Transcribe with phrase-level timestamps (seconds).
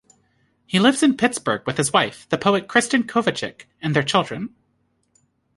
[0.65, 4.55] He lives in Pittsburgh with his wife, the poet Kristin Kovacic, and their children.